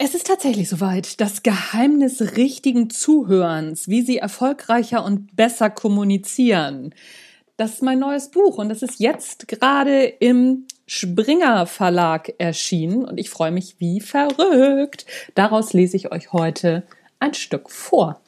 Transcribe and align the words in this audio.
Es 0.00 0.14
ist 0.14 0.28
tatsächlich 0.28 0.68
soweit. 0.68 1.20
Das 1.20 1.42
Geheimnis 1.42 2.36
richtigen 2.36 2.88
Zuhörens, 2.88 3.88
wie 3.88 4.02
Sie 4.02 4.18
erfolgreicher 4.18 5.04
und 5.04 5.34
besser 5.34 5.70
kommunizieren. 5.70 6.94
Das 7.56 7.74
ist 7.74 7.82
mein 7.82 7.98
neues 7.98 8.30
Buch 8.30 8.58
und 8.58 8.68
das 8.68 8.82
ist 8.82 9.00
jetzt 9.00 9.48
gerade 9.48 10.04
im 10.04 10.68
Springer 10.86 11.66
Verlag 11.66 12.32
erschienen 12.38 13.04
und 13.04 13.18
ich 13.18 13.28
freue 13.28 13.50
mich 13.50 13.80
wie 13.80 14.00
verrückt. 14.00 15.04
Daraus 15.34 15.72
lese 15.72 15.96
ich 15.96 16.12
euch 16.12 16.32
heute 16.32 16.84
ein 17.18 17.34
Stück 17.34 17.68
vor. 17.68 18.20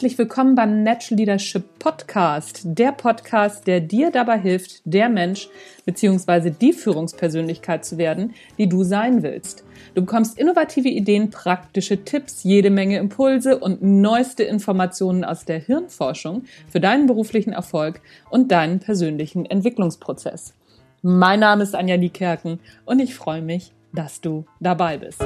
Herzlich 0.00 0.16
willkommen 0.16 0.54
beim 0.54 0.82
Natural 0.82 1.18
Leadership 1.18 1.78
Podcast, 1.78 2.62
der 2.64 2.90
Podcast, 2.92 3.66
der 3.66 3.80
dir 3.80 4.10
dabei 4.10 4.38
hilft, 4.38 4.80
der 4.86 5.10
Mensch 5.10 5.50
bzw. 5.84 6.48
die 6.58 6.72
Führungspersönlichkeit 6.72 7.84
zu 7.84 7.98
werden, 7.98 8.32
die 8.56 8.66
du 8.66 8.82
sein 8.82 9.22
willst. 9.22 9.62
Du 9.94 10.00
bekommst 10.00 10.38
innovative 10.38 10.88
Ideen, 10.88 11.28
praktische 11.28 12.02
Tipps, 12.02 12.44
jede 12.44 12.70
Menge 12.70 12.96
Impulse 12.96 13.58
und 13.58 13.82
neueste 13.82 14.42
Informationen 14.42 15.22
aus 15.22 15.44
der 15.44 15.58
Hirnforschung 15.58 16.44
für 16.66 16.80
deinen 16.80 17.06
beruflichen 17.06 17.52
Erfolg 17.52 18.00
und 18.30 18.50
deinen 18.50 18.80
persönlichen 18.80 19.44
Entwicklungsprozess. 19.44 20.54
Mein 21.02 21.40
Name 21.40 21.62
ist 21.62 21.74
Anja 21.74 21.98
Niekerken 21.98 22.58
und 22.86 23.00
ich 23.00 23.14
freue 23.14 23.42
mich, 23.42 23.74
dass 23.92 24.22
du 24.22 24.46
dabei 24.60 24.96
bist. 24.96 25.22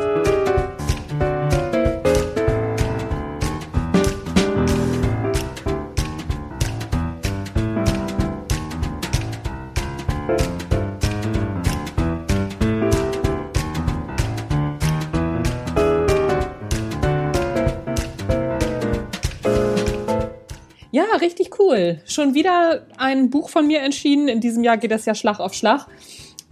Cool. 21.74 22.00
Schon 22.06 22.34
wieder 22.34 22.86
ein 22.96 23.30
Buch 23.30 23.50
von 23.50 23.66
mir 23.66 23.82
entschieden. 23.82 24.28
In 24.28 24.40
diesem 24.40 24.64
Jahr 24.64 24.76
geht 24.76 24.90
das 24.90 25.04
ja 25.04 25.14
Schlag 25.14 25.40
auf 25.40 25.54
Schlag. 25.54 25.86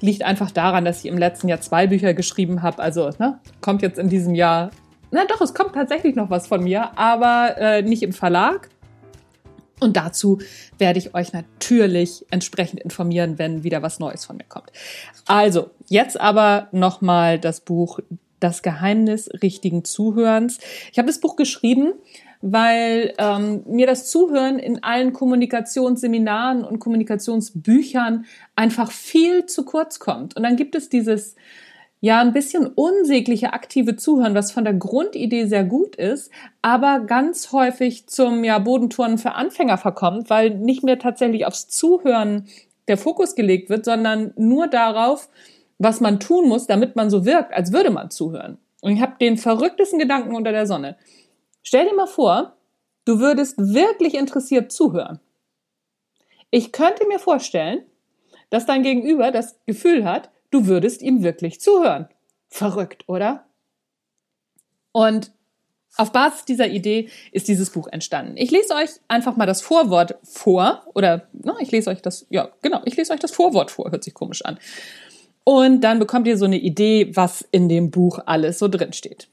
Liegt 0.00 0.22
einfach 0.22 0.50
daran, 0.50 0.84
dass 0.84 1.00
ich 1.00 1.06
im 1.06 1.18
letzten 1.18 1.48
Jahr 1.48 1.60
zwei 1.60 1.86
Bücher 1.86 2.14
geschrieben 2.14 2.62
habe. 2.62 2.82
Also 2.82 3.10
ne, 3.18 3.38
kommt 3.60 3.82
jetzt 3.82 3.98
in 3.98 4.08
diesem 4.08 4.34
Jahr. 4.34 4.70
Na 5.10 5.24
doch, 5.26 5.40
es 5.40 5.54
kommt 5.54 5.74
tatsächlich 5.74 6.16
noch 6.16 6.30
was 6.30 6.46
von 6.46 6.62
mir, 6.62 6.96
aber 6.98 7.56
äh, 7.58 7.82
nicht 7.82 8.02
im 8.02 8.12
Verlag. 8.12 8.68
Und 9.78 9.96
dazu 9.96 10.38
werde 10.78 10.98
ich 10.98 11.14
euch 11.14 11.32
natürlich 11.32 12.24
entsprechend 12.30 12.80
informieren, 12.80 13.38
wenn 13.38 13.64
wieder 13.64 13.82
was 13.82 13.98
Neues 13.98 14.24
von 14.24 14.36
mir 14.36 14.44
kommt. 14.44 14.70
Also, 15.26 15.70
jetzt 15.88 16.20
aber 16.20 16.68
nochmal 16.72 17.38
das 17.38 17.60
Buch 17.60 17.98
Das 18.38 18.62
Geheimnis 18.62 19.28
richtigen 19.42 19.84
Zuhörens. 19.84 20.58
Ich 20.92 20.98
habe 20.98 21.06
das 21.08 21.20
Buch 21.20 21.36
geschrieben, 21.36 21.94
weil 22.42 23.14
ähm, 23.18 23.62
mir 23.66 23.86
das 23.86 24.10
Zuhören 24.10 24.58
in 24.58 24.82
allen 24.82 25.12
Kommunikationsseminaren 25.12 26.64
und 26.64 26.80
Kommunikationsbüchern 26.80 28.26
einfach 28.56 28.90
viel 28.90 29.46
zu 29.46 29.64
kurz 29.64 30.00
kommt. 30.00 30.36
Und 30.36 30.42
dann 30.42 30.56
gibt 30.56 30.74
es 30.74 30.88
dieses 30.88 31.36
ja 32.00 32.20
ein 32.20 32.32
bisschen 32.32 32.66
unsägliche 32.66 33.52
aktive 33.52 33.94
Zuhören, 33.94 34.34
was 34.34 34.50
von 34.50 34.64
der 34.64 34.74
Grundidee 34.74 35.46
sehr 35.46 35.62
gut 35.62 35.94
ist, 35.94 36.32
aber 36.60 36.98
ganz 37.06 37.52
häufig 37.52 38.08
zum 38.08 38.42
ja 38.42 38.58
Bodenturnen 38.58 39.18
für 39.18 39.32
Anfänger 39.32 39.78
verkommt, 39.78 40.28
weil 40.28 40.50
nicht 40.50 40.82
mehr 40.82 40.98
tatsächlich 40.98 41.46
aufs 41.46 41.68
Zuhören 41.68 42.48
der 42.88 42.98
Fokus 42.98 43.36
gelegt 43.36 43.70
wird, 43.70 43.84
sondern 43.84 44.32
nur 44.36 44.66
darauf, 44.66 45.28
was 45.78 46.00
man 46.00 46.18
tun 46.18 46.48
muss, 46.48 46.66
damit 46.66 46.96
man 46.96 47.08
so 47.08 47.24
wirkt, 47.24 47.54
als 47.54 47.72
würde 47.72 47.90
man 47.90 48.10
zuhören. 48.10 48.58
Und 48.80 48.90
ich 48.90 49.00
habe 49.00 49.14
den 49.20 49.36
verrücktesten 49.36 50.00
Gedanken 50.00 50.34
unter 50.34 50.50
der 50.50 50.66
Sonne. 50.66 50.96
Stell 51.62 51.88
dir 51.88 51.94
mal 51.94 52.06
vor, 52.06 52.56
du 53.04 53.18
würdest 53.20 53.56
wirklich 53.58 54.14
interessiert 54.14 54.72
zuhören. 54.72 55.20
Ich 56.50 56.72
könnte 56.72 57.06
mir 57.06 57.18
vorstellen, 57.18 57.84
dass 58.50 58.66
dein 58.66 58.82
Gegenüber 58.82 59.30
das 59.30 59.56
Gefühl 59.64 60.04
hat, 60.04 60.30
du 60.50 60.66
würdest 60.66 61.02
ihm 61.02 61.22
wirklich 61.22 61.60
zuhören. 61.60 62.08
Verrückt, 62.48 63.04
oder? 63.08 63.46
Und 64.92 65.32
auf 65.96 66.12
Basis 66.12 66.44
dieser 66.44 66.68
Idee 66.68 67.08
ist 67.32 67.48
dieses 67.48 67.70
Buch 67.70 67.86
entstanden. 67.88 68.36
Ich 68.36 68.50
lese 68.50 68.74
euch 68.74 68.90
einfach 69.08 69.36
mal 69.36 69.46
das 69.46 69.62
Vorwort 69.62 70.16
vor, 70.22 70.82
oder 70.94 71.28
na, 71.32 71.56
ich 71.60 71.70
lese 71.70 71.90
euch 71.90 72.02
das, 72.02 72.26
ja, 72.30 72.50
genau, 72.62 72.80
ich 72.84 72.96
lese 72.96 73.12
euch 73.12 73.20
das 73.20 73.32
Vorwort 73.32 73.70
vor, 73.70 73.90
hört 73.90 74.04
sich 74.04 74.14
komisch 74.14 74.44
an. 74.44 74.58
Und 75.44 75.80
dann 75.82 75.98
bekommt 75.98 76.26
ihr 76.26 76.36
so 76.36 76.44
eine 76.44 76.58
Idee, 76.58 77.10
was 77.14 77.46
in 77.50 77.68
dem 77.68 77.90
Buch 77.90 78.20
alles 78.26 78.58
so 78.58 78.68
drin 78.68 78.92
steht. 78.92 79.28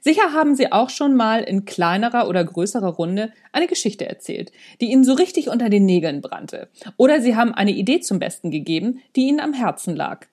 Sicher 0.00 0.32
haben 0.32 0.54
Sie 0.54 0.72
auch 0.72 0.90
schon 0.90 1.16
mal 1.16 1.42
in 1.42 1.64
kleinerer 1.64 2.28
oder 2.28 2.44
größerer 2.44 2.88
Runde 2.88 3.32
eine 3.52 3.66
Geschichte 3.66 4.08
erzählt, 4.08 4.52
die 4.80 4.90
Ihnen 4.90 5.04
so 5.04 5.14
richtig 5.14 5.48
unter 5.48 5.68
den 5.68 5.86
Nägeln 5.86 6.20
brannte. 6.20 6.68
Oder 6.96 7.20
Sie 7.20 7.36
haben 7.36 7.54
eine 7.54 7.72
Idee 7.72 8.00
zum 8.00 8.18
Besten 8.18 8.50
gegeben, 8.50 9.02
die 9.16 9.28
Ihnen 9.28 9.40
am 9.40 9.52
Herzen 9.52 9.96
lag. 9.96 10.26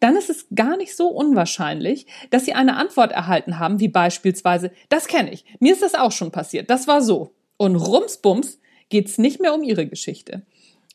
Dann 0.00 0.16
ist 0.16 0.30
es 0.30 0.46
gar 0.54 0.76
nicht 0.76 0.96
so 0.96 1.08
unwahrscheinlich, 1.08 2.06
dass 2.30 2.44
Sie 2.44 2.54
eine 2.54 2.76
Antwort 2.76 3.12
erhalten 3.12 3.58
haben, 3.58 3.80
wie 3.80 3.88
beispielsweise, 3.88 4.70
das 4.88 5.06
kenne 5.06 5.32
ich, 5.32 5.44
mir 5.60 5.72
ist 5.72 5.82
das 5.82 5.94
auch 5.94 6.12
schon 6.12 6.32
passiert, 6.32 6.70
das 6.70 6.88
war 6.88 7.02
so. 7.02 7.32
Und 7.56 7.76
rumsbums 7.76 8.58
geht's 8.88 9.18
nicht 9.18 9.40
mehr 9.40 9.54
um 9.54 9.62
Ihre 9.62 9.86
Geschichte. 9.86 10.42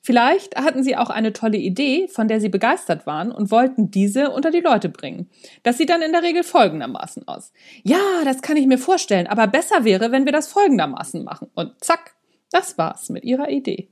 Vielleicht 0.02 0.56
hatten 0.56 0.84
sie 0.84 0.98
auch 0.98 1.10
eine 1.12 1.32
tolle 1.32 1.58
Idee, 1.58 2.08
von 2.08 2.28
der 2.28 2.42
sie 2.42 2.50
begeistert 2.50 3.06
waren 3.06 3.32
und 3.32 3.52
wollten 3.52 3.92
diese 3.92 4.32
unter 4.32 4.50
die 4.50 4.60
Leute 4.60 4.90
bringen. 4.90 5.30
Das 5.62 5.78
sieht 5.78 5.90
dann 5.90 6.02
in 6.02 6.12
der 6.12 6.24
Regel 6.24 6.44
folgendermaßen 6.44 7.28
aus. 7.28 7.54
Ja, 7.84 8.00
das 8.26 8.42
kann 8.42 8.58
ich 8.58 8.66
mir 8.66 8.80
vorstellen, 8.80 9.28
aber 9.28 9.46
besser 9.48 9.84
wäre, 9.84 10.12
wenn 10.12 10.26
wir 10.26 10.32
das 10.32 10.48
folgendermaßen 10.48 11.24
machen. 11.24 11.50
Und 11.54 11.84
zack, 11.84 12.16
das 12.52 12.78
war's 12.80 13.10
mit 13.10 13.24
ihrer 13.24 13.50
Idee. 13.50 13.90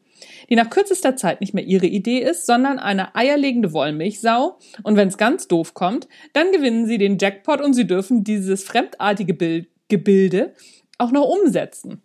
Die 0.49 0.55
nach 0.55 0.69
kürzester 0.69 1.15
Zeit 1.15 1.41
nicht 1.41 1.53
mehr 1.53 1.63
ihre 1.63 1.85
Idee 1.85 2.19
ist, 2.19 2.45
sondern 2.45 2.79
eine 2.79 3.15
eierlegende 3.15 3.71
Wollmilchsau. 3.71 4.57
Und 4.83 4.97
wenn's 4.97 5.17
ganz 5.17 5.47
doof 5.47 5.73
kommt, 5.73 6.07
dann 6.33 6.51
gewinnen 6.51 6.87
sie 6.87 6.97
den 6.97 7.17
Jackpot 7.19 7.61
und 7.61 7.73
sie 7.73 7.87
dürfen 7.87 8.23
dieses 8.23 8.63
fremdartige 8.63 9.33
Bild 9.33 9.69
Gebilde 9.89 10.53
auch 10.97 11.11
noch 11.11 11.25
umsetzen. 11.25 12.03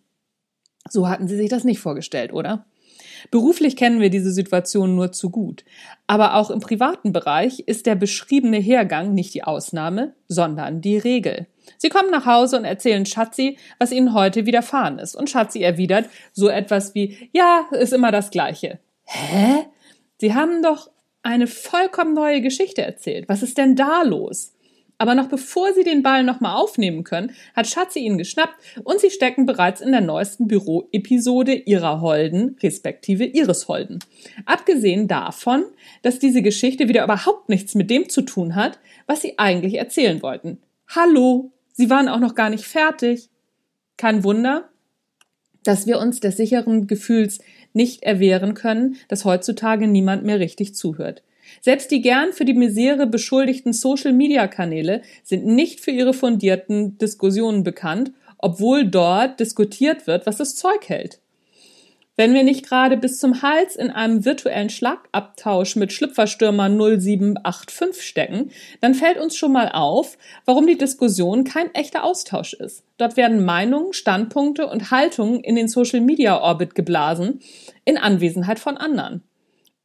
So 0.89 1.09
hatten 1.09 1.29
sie 1.29 1.37
sich 1.37 1.49
das 1.49 1.65
nicht 1.65 1.79
vorgestellt, 1.79 2.33
oder? 2.33 2.67
Beruflich 3.31 3.77
kennen 3.77 4.01
wir 4.01 4.11
diese 4.11 4.33
Situation 4.33 4.95
nur 4.95 5.13
zu 5.13 5.31
gut. 5.31 5.65
Aber 6.07 6.35
auch 6.35 6.51
im 6.51 6.61
privaten 6.61 7.13
Bereich 7.13 7.61
ist 7.61 7.87
der 7.87 7.95
beschriebene 7.95 8.59
Hergang 8.59 9.15
nicht 9.15 9.35
die 9.35 9.45
Ausnahme, 9.45 10.15
sondern 10.29 10.81
die 10.81 10.99
Regel. 10.99 11.47
Sie 11.79 11.89
kommen 11.89 12.11
nach 12.11 12.27
Hause 12.27 12.59
und 12.59 12.65
erzählen 12.65 13.07
Schatzi, 13.07 13.59
was 13.79 13.93
ihnen 13.93 14.15
heute 14.15 14.47
widerfahren 14.47 14.99
ist. 14.99 15.17
Und 15.17 15.31
Schatzi 15.31 15.63
erwidert 15.63 16.09
so 16.33 16.49
etwas 16.49 16.95
wie, 16.95 17.31
ja, 17.33 17.67
ist 17.73 17.93
immer 17.93 18.13
das 18.13 18.31
Gleiche. 18.31 18.79
Hä? 19.05 19.67
Sie 20.19 20.35
haben 20.35 20.63
doch 20.63 20.91
eine 21.23 21.47
vollkommen 21.47 22.15
neue 22.15 22.41
Geschichte 22.41 22.83
erzählt. 22.83 23.29
Was 23.29 23.43
ist 23.43 23.59
denn 23.59 23.77
da 23.77 24.03
los? 24.03 24.54
Aber 25.05 25.15
noch 25.15 25.29
bevor 25.29 25.75
sie 25.75 25.85
den 25.85 26.03
Ball 26.03 26.23
nochmal 26.23 26.57
aufnehmen 26.57 27.05
können, 27.05 27.33
hat 27.55 27.67
Schatzi 27.67 27.99
ihn 27.99 28.17
geschnappt 28.17 28.55
und 28.85 29.01
sie 29.01 29.11
stecken 29.11 29.45
bereits 29.45 29.83
in 29.83 29.93
der 29.93 30.01
neuesten 30.01 30.49
Büroepisode 30.49 31.53
ihrer 31.53 32.01
Holden, 32.01 32.57
respektive 32.63 33.27
ihres 33.27 33.69
Holden. 33.69 33.99
Abgesehen 34.47 35.07
davon, 35.07 35.65
dass 36.01 36.21
diese 36.21 36.41
Geschichte 36.41 36.89
wieder 36.89 37.05
überhaupt 37.05 37.51
nichts 37.51 37.75
mit 37.75 37.91
dem 37.91 38.09
zu 38.09 38.23
tun 38.23 38.55
hat, 38.55 38.79
was 39.07 39.21
sie 39.21 39.39
eigentlich 39.39 39.75
erzählen 39.75 40.23
wollten. 40.23 40.57
Hallo, 40.89 41.53
sie 41.75 41.91
waren 41.91 42.09
auch 42.09 42.21
noch 42.21 42.35
gar 42.35 42.49
nicht 42.49 42.65
fertig. 42.65 43.29
Kein 43.99 44.25
Wunder, 44.25 44.71
dass 45.65 45.87
wir 45.87 45.99
uns 45.99 46.21
des 46.21 46.39
sicheren 46.39 46.87
Gefühls 46.87 47.41
nicht 47.75 48.05
erwehren 48.05 48.55
können, 48.55 48.97
dass 49.09 49.27
heutzutage 49.27 49.87
niemand 49.87 50.25
mehr 50.25 50.41
richtig 50.41 50.75
zuhört. 50.75 51.23
Selbst 51.61 51.91
die 51.91 52.01
gern 52.01 52.33
für 52.33 52.45
die 52.45 52.55
Misere 52.55 53.07
beschuldigten 53.07 53.73
Social-Media-Kanäle 53.73 55.03
sind 55.23 55.47
nicht 55.47 55.81
für 55.81 55.91
ihre 55.91 56.15
fundierten 56.15 56.99
Diskussionen 56.99 57.63
bekannt, 57.63 58.13
obwohl 58.39 58.85
dort 58.85 59.41
diskutiert 59.41 60.07
wird, 60.07 60.27
was 60.27 60.37
das 60.37 60.57
Zeug 60.57 60.89
hält. 60.89 61.21
Wenn 62.17 62.33
wir 62.33 62.45
nicht 62.45 62.69
gerade 62.69 62.97
bis 62.97 63.19
zum 63.19 63.43
Hals 63.43 63.75
in 63.75 63.91
einem 63.91 64.25
virtuellen 64.25 64.71
Schlagabtausch 64.71 65.75
mit 65.75 65.93
Schlüpferstürmer 65.93 66.69
0785 66.69 68.07
stecken, 68.07 68.51
dann 68.81 68.95
fällt 68.95 69.19
uns 69.19 69.37
schon 69.37 69.51
mal 69.51 69.69
auf, 69.73 70.17
warum 70.45 70.69
die 70.69 70.79
Diskussion 70.79 71.43
kein 71.43 71.75
echter 71.75 72.05
Austausch 72.05 72.53
ist. 72.53 72.85
Dort 72.99 73.17
werden 73.17 73.45
Meinungen, 73.45 73.93
Standpunkte 73.93 74.69
und 74.69 74.93
Haltungen 74.93 75.41
in 75.41 75.57
den 75.57 75.67
Social 75.67 76.01
Media 76.01 76.41
Orbit 76.41 76.77
geblasen, 76.77 77.41
in 77.85 77.99
Anwesenheit 77.99 78.61
von 78.61 78.77
anderen. 78.77 79.25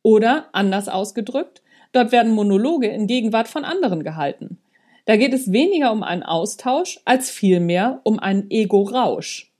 Oder, 0.04 0.48
anders 0.54 0.88
ausgedrückt, 0.88 1.62
dort 1.92 2.12
werden 2.12 2.34
Monologe 2.34 2.88
in 2.88 3.08
Gegenwart 3.08 3.48
von 3.48 3.66
anderen 3.66 4.04
gehalten. 4.04 4.60
Da 5.06 5.18
geht 5.18 5.34
es 5.34 5.52
weniger 5.52 5.92
um 5.92 6.04
einen 6.04 6.24
Austausch 6.24 7.00
als 7.06 7.32
vielmehr 7.32 8.02
um 8.04 8.20
einen 8.20 8.50
Ego-Rausch. 8.50 9.52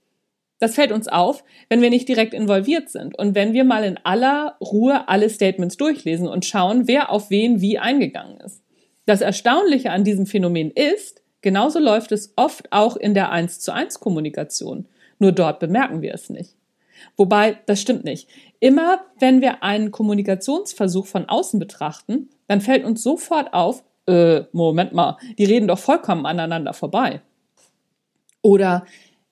Das 0.60 0.74
fällt 0.74 0.92
uns 0.92 1.08
auf, 1.08 1.42
wenn 1.68 1.80
wir 1.80 1.90
nicht 1.90 2.08
direkt 2.08 2.34
involviert 2.34 2.90
sind 2.90 3.18
und 3.18 3.34
wenn 3.34 3.54
wir 3.54 3.64
mal 3.64 3.82
in 3.82 3.98
aller 4.04 4.56
Ruhe 4.60 5.08
alle 5.08 5.30
Statements 5.30 5.78
durchlesen 5.78 6.28
und 6.28 6.44
schauen, 6.44 6.86
wer 6.86 7.10
auf 7.10 7.30
wen 7.30 7.60
wie 7.60 7.78
eingegangen 7.78 8.38
ist. 8.40 8.62
Das 9.06 9.22
Erstaunliche 9.22 9.90
an 9.90 10.04
diesem 10.04 10.26
Phänomen 10.26 10.70
ist, 10.70 11.22
genauso 11.40 11.78
läuft 11.78 12.12
es 12.12 12.34
oft 12.36 12.70
auch 12.72 12.96
in 12.96 13.14
der 13.14 13.32
1 13.32 13.60
zu 13.60 13.72
1 13.72 14.00
Kommunikation. 14.00 14.86
Nur 15.18 15.32
dort 15.32 15.60
bemerken 15.60 16.02
wir 16.02 16.14
es 16.14 16.28
nicht. 16.28 16.54
Wobei, 17.16 17.58
das 17.66 17.80
stimmt 17.80 18.04
nicht. 18.04 18.28
Immer 18.60 19.00
wenn 19.18 19.40
wir 19.40 19.62
einen 19.62 19.90
Kommunikationsversuch 19.90 21.06
von 21.06 21.28
außen 21.28 21.58
betrachten, 21.58 22.30
dann 22.48 22.60
fällt 22.60 22.84
uns 22.84 23.02
sofort 23.02 23.54
auf, 23.54 23.84
äh, 24.06 24.42
Moment 24.52 24.92
mal, 24.92 25.16
die 25.38 25.44
reden 25.44 25.68
doch 25.68 25.78
vollkommen 25.78 26.26
aneinander 26.26 26.72
vorbei. 26.72 27.20
Oder 28.42 28.84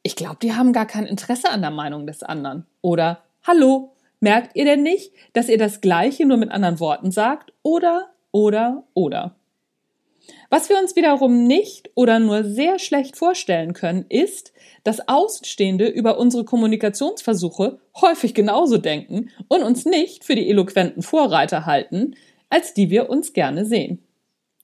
ich 0.03 0.17
glaube, 0.17 0.39
die 0.43 0.55
haben 0.55 0.73
gar 0.73 0.87
kein 0.87 1.07
Interesse 1.07 1.51
an 1.51 1.61
der 1.61 1.71
Meinung 1.71 2.07
des 2.07 2.23
anderen. 2.23 2.67
Oder 2.81 3.23
Hallo, 3.47 3.95
merkt 4.21 4.57
ihr 4.57 4.65
denn 4.65 4.83
nicht, 4.83 5.13
dass 5.33 5.49
ihr 5.49 5.59
das 5.59 5.81
Gleiche 5.81 6.27
nur 6.27 6.37
mit 6.37 6.51
anderen 6.51 6.81
Worten 6.81 7.11
sagt? 7.11 7.53
Oder, 7.63 8.11
oder, 8.31 8.85
oder. 8.95 9.37
Was 10.51 10.69
wir 10.69 10.79
uns 10.79 10.97
wiederum 10.97 11.47
nicht 11.47 11.91
oder 11.95 12.19
nur 12.19 12.45
sehr 12.45 12.79
schlecht 12.79 13.17
vorstellen 13.17 13.75
können, 13.75 14.07
ist, 14.09 14.53
dass 14.85 15.09
Außenstehende 15.09 15.87
über 15.87 16.19
unsere 16.19 16.45
Kommunikationsversuche 16.45 17.81
häufig 18.01 18.35
genauso 18.35 18.79
denken 18.79 19.31
und 19.49 19.63
uns 19.63 19.85
nicht 19.85 20.25
für 20.25 20.35
die 20.35 20.49
eloquenten 20.49 21.03
Vorreiter 21.03 21.67
halten, 21.67 22.15
als 22.49 22.73
die 22.73 22.89
wir 22.91 23.11
uns 23.11 23.33
gerne 23.33 23.67
sehen. 23.67 24.03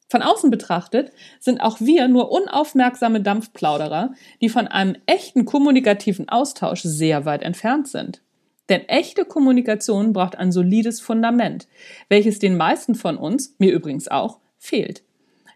Von 0.09 0.23
außen 0.23 0.51
betrachtet 0.51 1.13
sind 1.41 1.61
auch 1.61 1.81
wir 1.81 2.09
nur 2.09 2.31
unaufmerksame 2.31 3.21
Dampfplauderer, 3.21 4.15
die 4.41 4.49
von 4.49 4.69
einem 4.69 4.97
echten 5.07 5.45
kommunikativen 5.45 6.29
Austausch 6.29 6.83
sehr 6.83 7.25
weit 7.25 7.43
entfernt 7.43 7.89
sind. 7.89 8.23
Denn 8.69 8.89
echte 8.89 9.25
Kommunikation 9.25 10.13
braucht 10.13 10.39
ein 10.39 10.53
solides 10.53 11.01
Fundament, 11.01 11.69
welches 12.09 12.39
den 12.39 12.57
meisten 12.57 12.95
von 12.95 13.17
uns, 13.17 13.55
mir 13.59 13.73
übrigens 13.73 14.09
auch, 14.09 14.39
fehlt. 14.59 15.03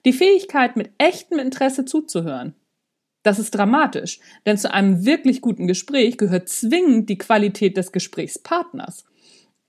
Die 0.05 0.12
Fähigkeit, 0.12 0.77
mit 0.77 0.91
echtem 0.99 1.39
Interesse 1.39 1.85
zuzuhören. 1.85 2.55
Das 3.23 3.39
ist 3.39 3.50
dramatisch, 3.50 4.21
denn 4.47 4.56
zu 4.56 4.73
einem 4.73 5.05
wirklich 5.05 5.41
guten 5.41 5.67
Gespräch 5.67 6.19
gehört 6.19 6.49
zwingend 6.49 7.09
die 7.09 7.19
Qualität 7.19 7.77
des 7.77 7.93
Gesprächspartners. 7.93 9.05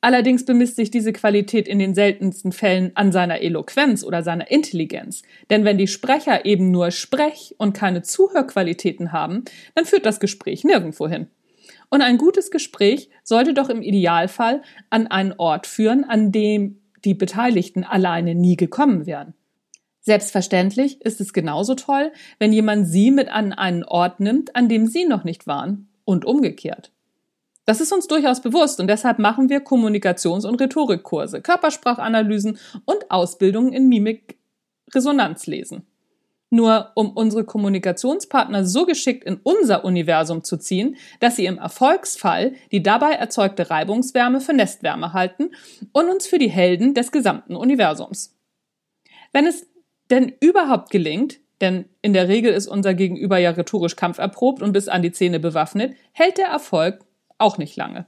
Allerdings 0.02 0.46
bemisst 0.46 0.78
sich 0.78 0.92
diese 0.92 1.12
Qualität 1.12 1.68
in 1.68 1.78
den 1.78 1.94
seltensten 1.94 2.54
Fällen 2.54 2.92
an 2.96 3.12
seiner 3.12 3.42
Eloquenz 3.42 4.04
oder 4.06 4.24
seiner 4.24 4.50
Intelligenz. 4.50 5.24
Denn 5.50 5.66
wenn 5.66 5.78
die 5.78 5.88
Sprecher 5.88 6.46
eben 6.46 6.72
nur 6.72 6.92
Sprech- 6.92 7.56
und 7.58 7.74
keine 7.74 8.02
Zuhörqualitäten 8.02 9.12
haben, 9.12 9.44
dann 9.76 9.86
führt 9.86 10.06
das 10.06 10.22
Gespräch 10.22 10.64
nirgendwo 10.64 11.10
hin. 11.10 11.28
Und 11.90 12.02
ein 12.02 12.18
gutes 12.18 12.52
Gespräch 12.52 13.10
sollte 13.24 13.54
doch 13.54 13.70
im 13.70 13.82
Idealfall 13.82 14.62
an 14.90 15.08
einen 15.08 15.34
Ort 15.34 15.68
führen, 15.68 16.06
an 16.06 16.32
dem 16.32 16.80
die 17.04 17.14
Beteiligten 17.14 17.84
alleine 17.84 18.36
nie 18.36 18.56
gekommen 18.56 19.06
wären. 19.06 19.34
Selbstverständlich 20.02 21.02
ist 21.02 21.20
es 21.22 21.34
genauso 21.34 21.76
toll, 21.76 22.12
wenn 22.40 22.54
jemand 22.54 22.88
Sie 22.88 23.12
mit 23.12 23.30
an 23.30 23.54
einen 23.54 23.84
Ort 23.84 24.20
nimmt, 24.20 24.56
an 24.56 24.70
dem 24.70 24.88
Sie 24.88 25.06
noch 25.06 25.24
nicht 25.24 25.46
waren 25.46 25.90
und 26.06 26.26
umgekehrt. 26.26 26.92
Das 27.66 27.82
ist 27.82 27.94
uns 27.94 28.08
durchaus 28.08 28.42
bewusst 28.42 28.80
und 28.80 28.88
deshalb 28.88 29.20
machen 29.20 29.50
wir 29.50 29.60
Kommunikations- 29.60 30.48
und 30.48 30.60
Rhetorikkurse, 30.60 31.42
Körpersprachanalysen 31.42 32.58
und 32.86 33.12
Ausbildungen 33.12 33.74
in 33.74 33.88
Mimik-Resonanzlesen. 33.90 35.86
Nur 36.50 36.92
um 36.96 37.12
unsere 37.12 37.44
Kommunikationspartner 37.44 38.66
so 38.66 38.88
geschickt 38.88 39.24
in 39.24 39.40
unser 39.44 39.86
Universum 39.86 40.44
zu 40.44 40.58
ziehen, 40.58 40.96
dass 41.20 41.36
sie 41.36 41.46
im 41.46 41.60
Erfolgsfall 41.60 42.54
die 42.72 42.82
dabei 42.82 43.12
erzeugte 43.12 43.70
Reibungswärme 43.70 44.42
für 44.42 44.54
Nestwärme 44.54 45.14
halten 45.14 45.52
und 45.92 46.10
uns 46.10 46.26
für 46.26 46.40
die 46.40 46.50
Helden 46.50 46.96
des 46.96 47.12
gesamten 47.12 47.56
Universums. 47.56 48.36
Wenn 49.32 49.46
es 49.46 49.68
denn 50.10 50.34
überhaupt 50.40 50.90
gelingt, 50.90 51.40
denn 51.62 51.86
in 52.02 52.14
der 52.14 52.28
Regel 52.28 52.54
ist 52.54 52.68
unser 52.68 52.94
Gegenüber 52.94 53.38
ja 53.38 53.52
rhetorisch 53.52 53.96
kampferprobt 53.96 54.62
und 54.62 54.72
bis 54.72 54.88
an 54.88 55.02
die 55.02 55.12
Zähne 55.12 55.40
bewaffnet, 55.40 55.96
hält 56.14 56.38
der 56.38 56.48
Erfolg 56.48 57.00
auch 57.38 57.58
nicht 57.58 57.76
lange. 57.76 58.06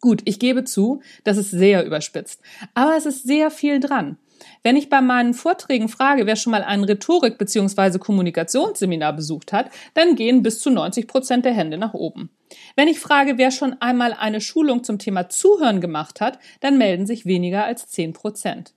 Gut, 0.00 0.22
ich 0.24 0.38
gebe 0.38 0.64
zu, 0.64 1.00
das 1.24 1.38
ist 1.38 1.50
sehr 1.50 1.84
überspitzt, 1.84 2.42
aber 2.74 2.96
es 2.96 3.06
ist 3.06 3.26
sehr 3.26 3.50
viel 3.50 3.80
dran. 3.80 4.18
Wenn 4.62 4.76
ich 4.76 4.90
bei 4.90 5.00
meinen 5.00 5.34
Vorträgen 5.34 5.88
frage, 5.88 6.26
wer 6.26 6.36
schon 6.36 6.50
mal 6.50 6.62
ein 6.62 6.84
Rhetorik- 6.84 7.38
bzw. 7.38 7.98
Kommunikationsseminar 7.98 9.14
besucht 9.14 9.52
hat, 9.52 9.70
dann 9.94 10.14
gehen 10.14 10.42
bis 10.42 10.60
zu 10.60 10.70
90 10.70 11.08
Prozent 11.08 11.44
der 11.44 11.54
Hände 11.54 11.78
nach 11.78 11.94
oben. 11.94 12.30
Wenn 12.76 12.88
ich 12.88 13.00
frage, 13.00 13.38
wer 13.38 13.50
schon 13.50 13.80
einmal 13.80 14.12
eine 14.12 14.42
Schulung 14.42 14.84
zum 14.84 14.98
Thema 14.98 15.28
Zuhören 15.30 15.80
gemacht 15.80 16.20
hat, 16.20 16.38
dann 16.60 16.76
melden 16.76 17.06
sich 17.06 17.24
weniger 17.24 17.64
als 17.64 17.88
10 17.88 18.12
Prozent. 18.12 18.75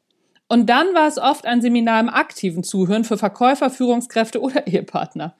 Und 0.51 0.67
dann 0.67 0.95
war 0.95 1.07
es 1.07 1.19
oft 1.19 1.45
ein 1.45 1.61
Seminar 1.61 1.99
im 1.99 2.09
aktiven 2.09 2.63
Zuhören 2.63 3.03
für 3.03 3.19
Verkäufer, 3.19 3.69
Führungskräfte 3.69 4.41
oder 4.41 4.65
Ehepartner. 4.67 5.37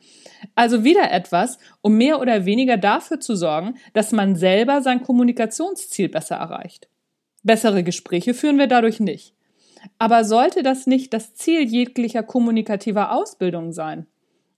Also 0.54 0.84
wieder 0.84 1.12
etwas, 1.12 1.58
um 1.82 1.98
mehr 1.98 2.22
oder 2.22 2.46
weniger 2.46 2.78
dafür 2.78 3.20
zu 3.20 3.36
sorgen, 3.36 3.78
dass 3.94 4.12
man 4.12 4.36
selber 4.36 4.84
sein 4.84 5.02
Kommunikationsziel 5.02 6.10
besser 6.10 6.36
erreicht. 6.36 6.88
Bessere 7.42 7.84
Gespräche 7.84 8.36
führen 8.36 8.60
wir 8.60 8.68
dadurch 8.68 9.00
nicht. 9.00 9.34
Aber 9.98 10.24
sollte 10.24 10.62
das 10.62 10.86
nicht 10.86 11.12
das 11.14 11.34
Ziel 11.34 11.64
jeglicher 11.64 12.22
kommunikativer 12.22 13.12
Ausbildung 13.12 13.72
sein? 13.72 14.06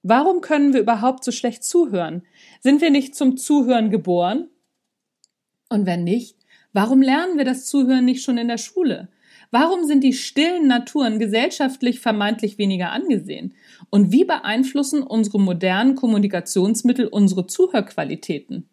Warum 0.03 0.41
können 0.41 0.73
wir 0.73 0.81
überhaupt 0.81 1.23
so 1.23 1.31
schlecht 1.31 1.63
zuhören? 1.63 2.23
Sind 2.59 2.81
wir 2.81 2.89
nicht 2.89 3.15
zum 3.15 3.37
Zuhören 3.37 3.89
geboren? 3.89 4.49
Und 5.69 5.85
wenn 5.85 6.03
nicht, 6.03 6.35
warum 6.73 7.01
lernen 7.01 7.37
wir 7.37 7.45
das 7.45 7.65
Zuhören 7.65 8.03
nicht 8.03 8.21
schon 8.21 8.37
in 8.37 8.49
der 8.49 8.57
Schule? 8.57 9.07
Warum 9.51 9.83
sind 9.83 10.01
die 10.01 10.13
stillen 10.13 10.67
Naturen 10.67 11.19
gesellschaftlich 11.19 11.99
vermeintlich 11.99 12.57
weniger 12.57 12.91
angesehen? 12.91 13.53
Und 13.89 14.13
wie 14.13 14.23
beeinflussen 14.23 15.03
unsere 15.03 15.41
modernen 15.41 15.95
Kommunikationsmittel 15.95 17.07
unsere 17.07 17.47
Zuhörqualitäten? 17.47 18.69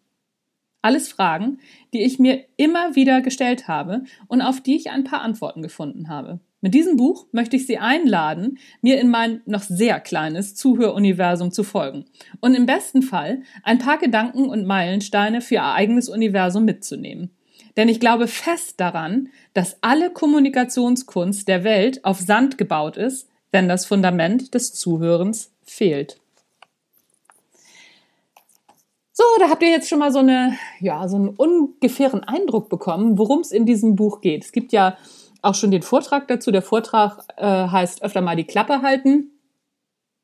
Alles 0.81 1.09
Fragen, 1.09 1.59
die 1.93 2.03
ich 2.03 2.19
mir 2.19 2.45
immer 2.55 2.95
wieder 2.95 3.19
gestellt 3.19 3.67
habe 3.67 4.05
und 4.29 4.41
auf 4.41 4.61
die 4.61 4.77
ich 4.77 4.89
ein 4.89 5.03
paar 5.03 5.21
Antworten 5.21 5.61
gefunden 5.61 6.07
habe. 6.07 6.39
Mit 6.61 6.73
diesem 6.73 6.95
Buch 6.95 7.27
möchte 7.33 7.57
ich 7.57 7.67
Sie 7.67 7.77
einladen, 7.77 8.57
mir 8.81 9.01
in 9.01 9.09
mein 9.09 9.41
noch 9.45 9.61
sehr 9.61 9.99
kleines 9.99 10.55
Zuhöruniversum 10.55 11.51
zu 11.51 11.63
folgen 11.63 12.05
und 12.39 12.53
im 12.53 12.65
besten 12.65 13.01
Fall 13.01 13.43
ein 13.63 13.79
paar 13.79 13.97
Gedanken 13.97 14.45
und 14.45 14.65
Meilensteine 14.65 15.41
für 15.41 15.55
Ihr 15.55 15.65
eigenes 15.65 16.07
Universum 16.07 16.63
mitzunehmen. 16.63 17.31
Denn 17.77 17.89
ich 17.89 17.99
glaube 17.99 18.27
fest 18.27 18.79
daran, 18.79 19.29
dass 19.53 19.77
alle 19.81 20.09
Kommunikationskunst 20.09 21.47
der 21.47 21.63
Welt 21.63 22.03
auf 22.05 22.19
Sand 22.19 22.57
gebaut 22.57 22.97
ist, 22.97 23.27
wenn 23.51 23.67
das 23.67 23.85
Fundament 23.85 24.53
des 24.53 24.73
Zuhörens 24.73 25.51
fehlt. 25.63 26.19
So, 29.13 29.25
da 29.39 29.49
habt 29.49 29.61
ihr 29.63 29.69
jetzt 29.69 29.89
schon 29.89 29.99
mal 29.99 30.13
so 30.13 30.19
eine, 30.19 30.57
ja, 30.79 31.07
so 31.09 31.17
einen 31.17 31.29
ungefähren 31.29 32.23
Eindruck 32.23 32.69
bekommen, 32.69 33.17
worum 33.17 33.41
es 33.41 33.51
in 33.51 33.65
diesem 33.65 33.97
Buch 33.97 34.21
geht. 34.21 34.45
Es 34.45 34.53
gibt 34.53 34.71
ja 34.71 34.97
auch 35.41 35.55
schon 35.55 35.71
den 35.71 35.81
Vortrag 35.81 36.27
dazu. 36.27 36.51
Der 36.51 36.61
Vortrag 36.61 37.25
äh, 37.37 37.45
heißt 37.45 38.01
öfter 38.01 38.21
mal 38.21 38.35
die 38.35 38.45
Klappe 38.45 38.81
halten. 38.81 39.31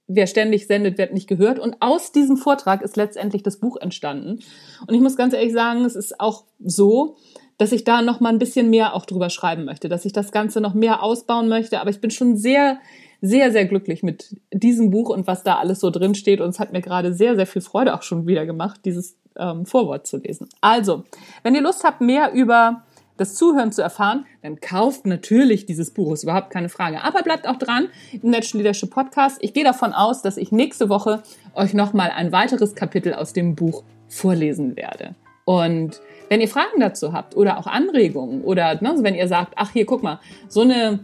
Wer 0.08 0.28
ständig 0.28 0.68
sendet, 0.68 0.98
wird 0.98 1.14
nicht 1.14 1.28
gehört. 1.28 1.58
Und 1.58 1.78
aus 1.82 2.12
diesem 2.12 2.38
Vortrag 2.38 2.82
ist 2.82 2.96
letztendlich 2.96 3.44
das 3.44 3.58
Buch 3.58 3.78
entstanden. 3.78 4.40
Und 4.88 4.94
ich 4.94 5.02
muss 5.02 5.18
ganz 5.18 5.34
ehrlich 5.34 5.54
sagen, 5.54 5.84
es 5.84 5.96
ist 5.96 6.20
auch 6.20 6.44
so, 6.64 7.18
dass 7.58 7.72
ich 7.72 7.84
da 7.84 8.02
noch 8.02 8.20
mal 8.20 8.30
ein 8.30 8.40
bisschen 8.40 8.70
mehr 8.70 8.94
auch 8.94 9.06
drüber 9.06 9.30
schreiben 9.30 9.66
möchte, 9.66 9.90
dass 9.90 10.06
ich 10.06 10.14
das 10.14 10.32
Ganze 10.32 10.62
noch 10.62 10.74
mehr 10.74 11.02
ausbauen 11.02 11.48
möchte. 11.48 11.80
Aber 11.80 11.90
ich 11.90 12.02
bin 12.02 12.12
schon 12.12 12.38
sehr, 12.38 12.80
sehr, 13.22 13.52
sehr 13.52 13.66
glücklich 13.66 14.04
mit 14.04 14.36
diesem 14.54 14.92
Buch 14.92 15.10
und 15.10 15.26
was 15.26 15.44
da 15.44 15.56
alles 15.56 15.80
so 15.80 15.90
drin 15.90 16.16
steht. 16.16 16.42
Und 16.42 16.50
es 16.50 16.60
hat 16.60 16.74
mir 16.74 16.82
gerade 16.82 17.14
sehr, 17.14 17.36
sehr 17.36 17.48
viel 17.48 17.62
Freude 17.62 17.96
auch 17.96 18.04
schon 18.04 18.28
wieder 18.28 18.46
gemacht, 18.46 18.82
dieses 18.86 19.18
ähm, 19.38 19.66
Vorwort 19.66 20.06
zu 20.06 20.18
lesen. 20.18 20.50
Also, 20.62 21.04
wenn 21.44 21.56
ihr 21.56 21.62
Lust 21.62 21.84
habt, 21.84 22.02
mehr 22.02 22.34
über 22.34 22.85
das 23.18 23.36
Zuhören 23.36 23.72
zu 23.72 23.82
erfahren, 23.82 24.26
dann 24.42 24.60
kauft 24.60 25.06
natürlich 25.06 25.66
dieses 25.66 25.92
Buch, 25.92 26.14
ist 26.14 26.24
überhaupt 26.24 26.50
keine 26.50 26.70
Frage. 26.70 27.04
Aber 27.04 27.24
bleibt 27.24 27.48
auch 27.48 27.58
dran 27.58 27.88
im 28.12 28.30
Natural 28.30 28.62
Leadership 28.62 28.90
Podcast. 28.90 29.38
Ich 29.42 29.54
gehe 29.54 29.64
davon 29.64 29.94
aus, 29.94 30.22
dass 30.22 30.38
ich 30.38 30.52
nächste 30.52 30.90
Woche 30.90 31.24
euch 31.54 31.74
nochmal 31.74 32.12
ein 32.16 32.32
weiteres 32.32 32.76
Kapitel 32.76 33.14
aus 33.14 33.34
dem 33.34 33.56
Buch 33.56 33.84
vorlesen 34.08 34.76
werde. 34.76 35.16
Und 35.46 36.02
wenn 36.30 36.42
ihr 36.42 36.48
Fragen 36.48 36.80
dazu 36.80 37.14
habt 37.14 37.38
oder 37.38 37.58
auch 37.60 37.68
Anregungen 37.68 38.42
oder 38.42 38.82
ne, 38.82 38.96
wenn 39.00 39.16
ihr 39.16 39.28
sagt, 39.28 39.54
ach 39.56 39.72
hier, 39.72 39.86
guck 39.86 40.04
mal, 40.04 40.20
so 40.48 40.62
eine 40.62 41.00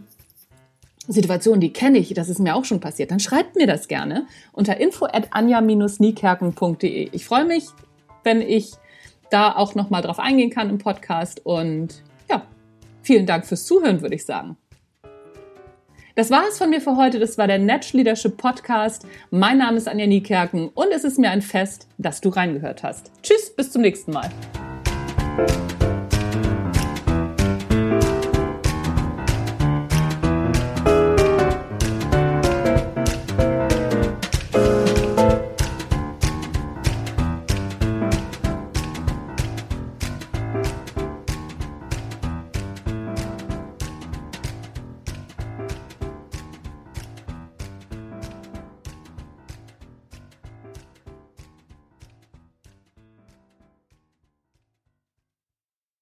Situation, 1.08 1.60
die 1.60 1.72
kenne 1.72 1.98
ich, 1.98 2.12
das 2.14 2.28
ist 2.28 2.38
mir 2.38 2.54
auch 2.54 2.64
schon 2.64 2.80
passiert, 2.80 3.10
dann 3.10 3.20
schreibt 3.20 3.56
mir 3.56 3.66
das 3.66 3.88
gerne 3.88 4.26
unter 4.52 4.78
info 4.78 5.06
at 5.06 5.28
anja-niekerken.de. 5.30 7.08
Ich 7.12 7.24
freue 7.24 7.44
mich, 7.44 7.64
wenn 8.24 8.40
ich 8.40 8.72
da 9.32 9.56
auch 9.56 9.74
nochmal 9.74 10.02
drauf 10.02 10.18
eingehen 10.18 10.50
kann 10.50 10.68
im 10.68 10.78
Podcast 10.78 11.44
und 11.44 12.02
ja, 12.30 12.42
vielen 13.02 13.26
Dank 13.26 13.46
fürs 13.46 13.64
Zuhören, 13.64 14.02
würde 14.02 14.14
ich 14.14 14.24
sagen. 14.24 14.56
Das 16.14 16.30
war 16.30 16.46
es 16.46 16.58
von 16.58 16.68
mir 16.68 16.82
für 16.82 16.96
heute. 16.96 17.18
Das 17.18 17.38
war 17.38 17.46
der 17.46 17.58
Natch 17.58 17.94
Leadership 17.94 18.36
Podcast. 18.36 19.06
Mein 19.30 19.58
Name 19.58 19.78
ist 19.78 19.88
Anja 19.88 20.06
Niekerken 20.06 20.68
und 20.68 20.88
es 20.92 21.04
ist 21.04 21.18
mir 21.18 21.30
ein 21.30 21.40
Fest, 21.40 21.88
dass 21.96 22.20
du 22.20 22.28
reingehört 22.28 22.82
hast. 22.82 23.10
Tschüss, 23.22 23.54
bis 23.56 23.70
zum 23.72 23.80
nächsten 23.80 24.12
Mal. 24.12 24.28